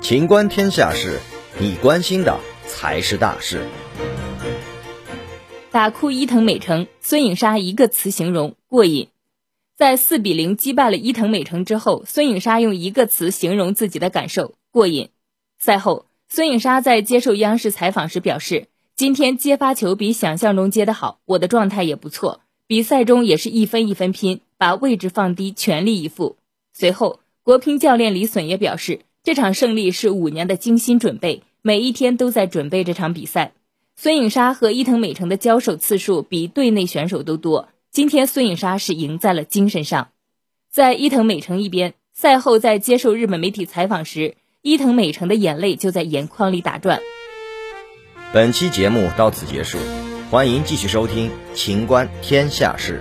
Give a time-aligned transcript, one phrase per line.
[0.00, 1.20] 情观天下事，
[1.58, 3.66] 你关心的才是大事。
[5.70, 9.08] 打哭伊藤美诚，孙颖莎一个词形容过瘾。
[9.76, 15.10] 在四比零击败了伊藤美诚之后，孙颖莎用一个词形容自己的感受：过瘾。
[15.58, 22.40] 赛后，孙颖莎在接受央视采访时表示：“今天接发球比想象中接得好，我的状态也不错。
[22.66, 26.36] 比赛中也是一分一分拼，把位置放低，全力以赴。”
[26.72, 29.00] 随后，国乒教练李隼也表示。
[29.24, 33.54] 这场胜利是五年的精心准备，每一天都在准备这场比赛。
[33.96, 37.70] 孙颖莎和伊藤美诚的交手次数比队内选手都多。
[37.90, 40.08] 今天孙颖莎是赢在了精神上。
[40.70, 47.00] 在伊藤美诚一边，赛后在接受日本媒体采访时，伊藤美诚的眼泪就在眼眶里打转。
[48.30, 49.78] 本期节目到此结束，
[50.30, 53.00] 欢迎继续收听《情观天下事》。